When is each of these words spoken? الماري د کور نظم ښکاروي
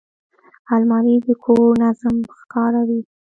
الماري 0.73 1.15
د 1.25 1.27
کور 1.43 1.67
نظم 1.81 2.15
ښکاروي 2.39 3.01